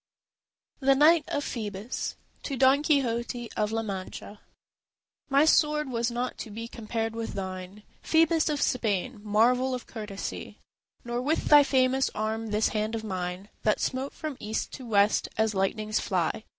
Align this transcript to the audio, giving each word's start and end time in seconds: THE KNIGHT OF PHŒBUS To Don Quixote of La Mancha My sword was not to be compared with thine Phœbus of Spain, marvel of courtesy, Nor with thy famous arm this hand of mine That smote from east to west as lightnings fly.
THE 0.79 0.95
KNIGHT 0.95 1.25
OF 1.27 1.45
PHŒBUS 1.45 2.15
To 2.41 2.57
Don 2.57 2.81
Quixote 2.81 3.51
of 3.55 3.71
La 3.71 3.83
Mancha 3.83 4.39
My 5.29 5.45
sword 5.45 5.91
was 5.91 6.09
not 6.09 6.39
to 6.39 6.49
be 6.49 6.67
compared 6.67 7.13
with 7.13 7.33
thine 7.33 7.83
Phœbus 8.03 8.49
of 8.49 8.59
Spain, 8.63 9.21
marvel 9.23 9.75
of 9.75 9.85
courtesy, 9.85 10.57
Nor 11.05 11.21
with 11.21 11.45
thy 11.45 11.61
famous 11.63 12.09
arm 12.15 12.47
this 12.49 12.69
hand 12.69 12.95
of 12.95 13.03
mine 13.03 13.49
That 13.61 13.79
smote 13.79 14.13
from 14.13 14.37
east 14.39 14.71
to 14.73 14.87
west 14.87 15.29
as 15.37 15.53
lightnings 15.53 15.99
fly. 15.99 16.45